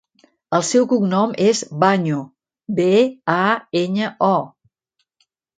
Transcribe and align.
El 0.59 0.63
seu 0.69 0.87
cognom 0.93 1.35
és 1.49 1.61
Baño: 1.83 2.23
be, 2.81 2.89
a, 3.37 3.47
enya, 3.85 4.11
o. 4.31 4.35